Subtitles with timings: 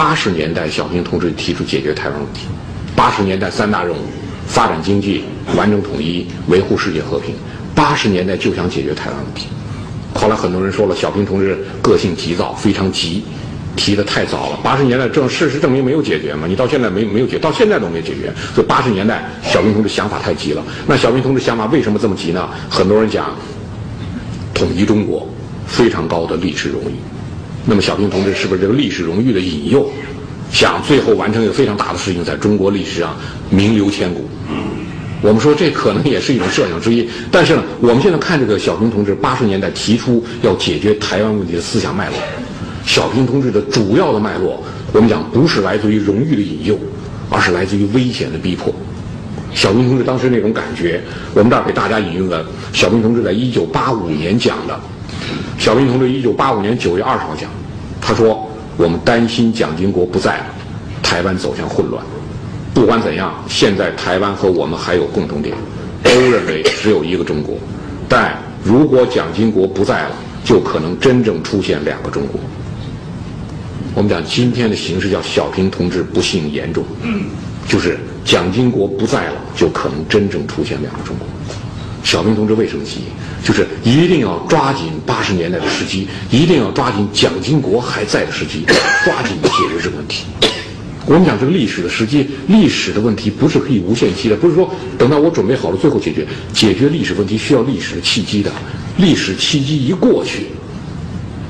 [0.00, 2.46] 八十年代，小平同志提出解决台湾问题。
[2.96, 4.00] 八十年代三大任务：
[4.46, 7.34] 发展经济、完整统一、维护世界和平。
[7.74, 9.48] 八十年代就想解决台湾问题。
[10.14, 13.22] 后来很多人说了，小平同志个性急躁，非常急，
[13.76, 14.58] 提的太早了。
[14.62, 18.32] 八十年代证事实证明没有解决嘛，你到现在没没有解，到现在都没解决。
[18.54, 20.64] 所以八十年代小平同志想法太急了。
[20.86, 22.48] 那小平同志想法为什么这么急呢？
[22.70, 23.36] 很多人讲，
[24.54, 25.28] 统一中国
[25.66, 26.94] 非常高的历史荣誉。
[27.66, 29.88] 那么小平同志是不是这个历史荣誉的引诱，
[30.50, 33.14] 想最后完成一个非常大的事情，在中国历史上
[33.50, 34.28] 名留千古？
[35.22, 37.06] 我们说这可能也是一种设想之一。
[37.30, 42.16] 但是呢，我们现在看这个小平同志八十年代提出要解决台湾问题的思想脉络，
[42.86, 46.78] 小平同志的主要的脉络，我们讲不是来自于荣誉的引诱，
[47.28, 48.74] 而是来自于危险的逼迫。
[49.52, 51.02] 小平同志当时那种感觉，
[51.34, 54.80] 我们这儿给大家引用了小平同志在一九八五年讲的。
[55.58, 57.50] 小平同志一九八五年九月二十号讲，
[58.00, 60.46] 他说：“我们担心蒋经国不在了，
[61.02, 62.02] 台湾走向混乱。
[62.72, 65.54] 不管怎样，现在台湾和我们还有共同点，
[66.02, 67.56] 都认为只有一个中国。
[68.08, 72.40] 但如果蒋经国不在了，就可能真正出现两个中国。”
[73.92, 76.84] 我们讲今天的形势叫小平同志不幸严重，
[77.68, 81.26] 就是蒋经国不在了，就可能真正出现两个中国。
[82.02, 83.00] 小平同志为什么急？
[83.42, 88.64] 就是一定要抓紧八十年代的时机，一定要抓紧蒋经国还在的时机，
[89.04, 90.24] 抓紧解决这个问题。
[91.06, 96.26] 我们讲这个历史的时机，历史的问题不是可以无限期的，不是说等到我准备好了最后解决。
[96.52, 98.52] 解决历史问题需要历史的契机的，
[98.98, 100.46] 历史契机一过去，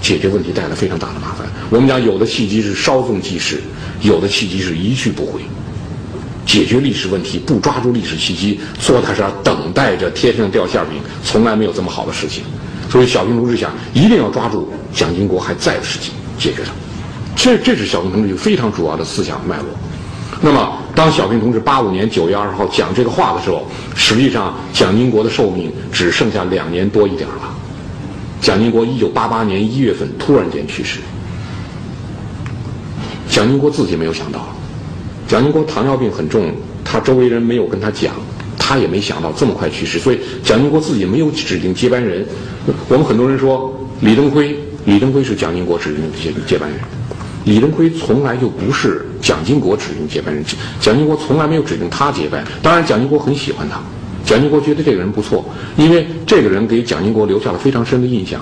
[0.00, 1.46] 解决问题带来非常大的麻烦。
[1.70, 3.60] 我们讲有的契机是稍纵即逝，
[4.02, 5.40] 有的契机是一去不回。
[6.44, 12.42] 解决历史问题不抓住历史契机，坐在这儿等待着天上掉馅饼，从来没有这么好的事情。
[12.90, 16.72] 所以小平同志想，一定要抓住蒋经国还在的事情解决它。
[17.34, 19.66] 这这是小平同志非常主要的思想脉络。
[20.42, 27.54] 那么，当小平同志八五年九月二十号讲这个话的时候，实际上蒋经国的寿命只剩下两年多一点了。
[28.40, 30.98] 蒋经国一九八八年一月份突然间去世。
[33.30, 34.48] 蒋经国自己没有想到。
[35.32, 36.52] 蒋经国糖尿病很重，
[36.84, 38.12] 他周围人没有跟他讲，
[38.58, 42.22] 他也没想到这么快去世，所以蒋经国自己没有指定接班人。
[42.86, 44.54] 我们很多人说李登辉，
[44.84, 46.78] 李登辉是蒋经国指定接接班人，
[47.46, 50.44] 李登辉从来就不是蒋经国指定接班人，
[50.78, 52.44] 蒋经国从来没有指定他接班。
[52.60, 53.80] 当然，蒋经国很喜欢他，
[54.26, 55.42] 蒋经国觉得这个人不错，
[55.78, 58.38] 因为这个人给蒋经国留下了非常深的印象。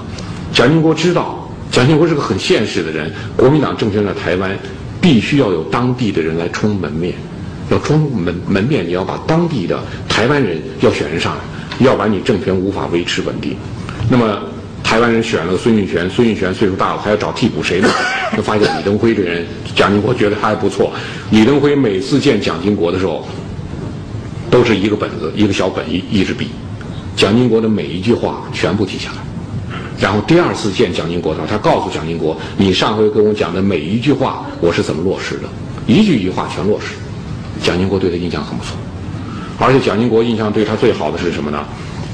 [0.53, 4.59] 蒋经国知道，蒋经国是个很现实的人，国民党政权在台湾。
[5.01, 7.15] 必须要有当地的人来充门面，
[7.71, 11.41] 要充门门面，你要把当地的台湾人要选人上来，
[11.87, 13.57] 要不然你政权无法维持稳定。
[14.09, 14.39] 那么
[14.83, 17.89] 台湾人选了孙运璇，孙运璇岁数大了，还要找替补谁呢？
[18.37, 20.93] 就发现李登辉这人，蒋经国觉得他还不错。
[21.31, 23.27] 李登辉每次见蒋经国的时候，
[24.51, 26.49] 都是一个本子，一个小本，一一支笔，
[27.17, 29.30] 蒋经国的每一句话全部记下来。
[30.01, 35.49] 然后第二次见蒋经国的时候，他告诉蒋经国：“你上回跟我讲的每一句话，我是怎么落实的？
[35.87, 36.95] 一句一句话全落实。”
[37.63, 38.75] 蒋经国对他印象很不错，
[39.59, 41.63] 而且蒋经国印象对他最好的是什么呢？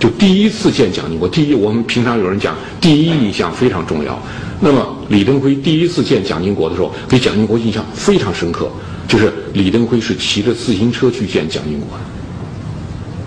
[0.00, 4.20] 就第一次见蒋经国，第一我们平常有人讲第一印象非常重要。
[4.58, 8.68] 那么李登辉第一次见蒋经国的时候，给蒋经国印象非常深刻，
[9.06, 12.04] 就是李登辉是骑着自行车去见蒋经国的。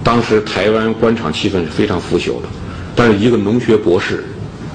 [0.04, 2.50] 当时台湾官场气氛是非常腐朽的，
[2.94, 4.26] 但是一个农学博士。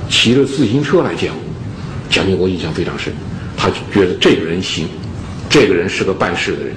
[0.09, 1.39] 骑着自行车来见我，
[2.11, 3.13] 蒋经国印象非常深，
[3.57, 4.87] 他觉得这个人行，
[5.49, 6.75] 这个人是个办事的人，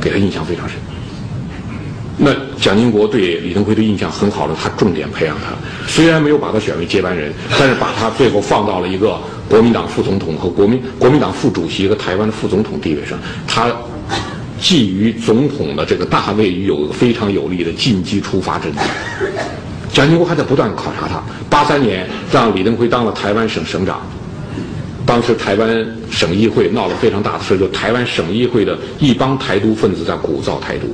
[0.00, 0.76] 给他印象非常深。
[2.20, 5.54] 那蒋经国对李登辉的印象很好的，他重点培养他，
[5.86, 9.18] 虽然没有把他选为接班人，但是把他最后放到了一个
[9.48, 13.16] 国民党副总统和国民国民党副主席和台湾的副总统地位上，
[13.46, 13.72] 他
[14.58, 18.76] 基于总统的这个大位有非常有力的进击出发之力。
[19.98, 21.20] 蒋经国还在不断考察他。
[21.50, 24.00] 八三年让李登辉当了台湾省省长，
[25.04, 30.86] 当时台湾省议会闹了非常大的事，就台湾省议会的一帮台独分子在鼓噪台独。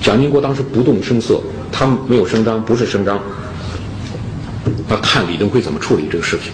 [0.00, 1.40] 蒋经国当时不动声色，
[1.72, 3.18] 他没有声张，不是声张，
[4.88, 6.52] 他看李登辉怎么处理这个事情。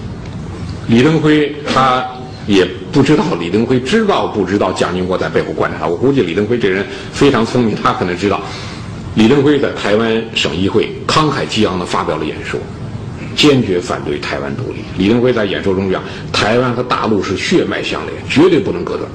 [0.87, 2.03] 李登辉他
[2.47, 5.87] 也不知道，李登辉知道不知道蒋经国在背后观察他？
[5.87, 8.41] 我估计李登辉这人非常聪明，他可能知道。
[9.15, 12.59] 李登辉在台湾省议会慷慨激昂地发表了演说，
[13.37, 14.79] 坚决反对台湾独立。
[14.97, 19.09] 李登辉在演说中讲：“台湾和大陆是血脉相连，绝对不能隔断。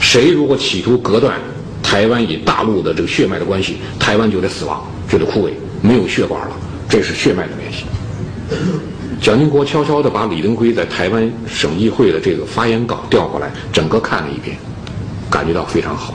[0.00, 1.38] 谁如果企图隔断
[1.82, 5.50] 台湾与大陆的这个血脉的关系，台湾就得死亡，就得枯萎，
[5.82, 6.56] 没有血管了。
[6.88, 7.84] 这是血脉的联系。”
[9.20, 14.56] 蒋经国悄悄地把李登辉在台湾省议会的这个发言稿调过来，整个看了一遍，
[15.30, 16.12] 感觉到非常好，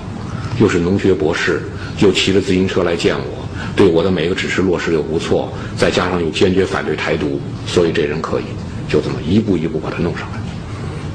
[0.60, 1.62] 又是农学博士，
[2.00, 8.44] 又骑着自行车来见我，对我的每个指示落实又不错，再加上又坚决反对台独，所以这人可以，
[8.90, 10.40] 就这么一步一步把他弄上来。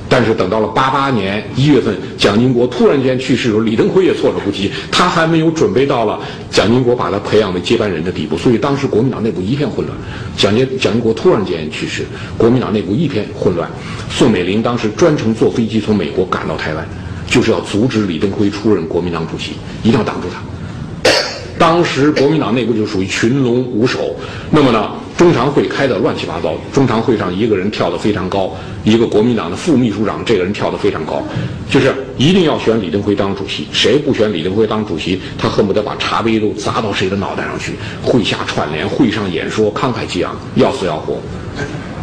[0.08, 9.98] 但是等到了八八年一月份，蒋经国突然间去世的时候，李登辉也措手不及，他还没有准备到了蒋经国把他培养为接班人的地步，所以当时国民党内部一片混乱。
[10.36, 12.04] 蒋介蒋经国突然间去世，
[12.36, 13.70] 国民党内部一片混乱。
[14.10, 16.86] 宋美龄当时专程坐飞机从美国赶到台湾，
[17.32, 19.52] 就是要阻止李登辉出任国民党主席，
[19.82, 21.10] 一定要挡住他。
[21.58, 24.14] 当时国民党内部就属于群龙无首，
[24.50, 26.54] 那么呢，中常会开得乱七八糟。
[26.74, 31.22] 中常会上一个人跳得非常高，一个国民党的副秘书长，这个人跳得非常高，
[31.70, 33.66] 就是一定要选李登辉当主席。
[33.72, 37.72] 谁不选李登辉当主席，他恨不得把茶杯都砸到谁的脑袋上去。
[38.02, 41.16] 会下串联，会上演说，慷慨激昂，要死要活。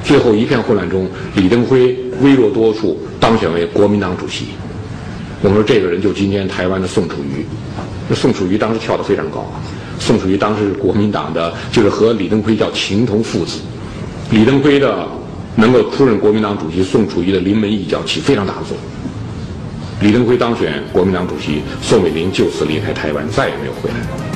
[0.03, 4.45] 最后一片混乱中，李登辉微弱多数当选为国民党主席。
[5.41, 7.45] 我们说这个人就今天台湾的宋楚瑜。
[8.09, 9.61] 那宋楚瑜当时跳得非常高啊！
[9.99, 13.59] 宋楚瑜当时是国民党的，就是和李登辉叫情同父子。
[14.31, 15.07] 李登辉的
[15.55, 20.07] 能够出任国民党主席，宋楚瑜的临门一脚起非常大的作用。
[20.07, 24.28] 李登辉当选国民党主席，宋美龄就此离开台湾，再也没有回来。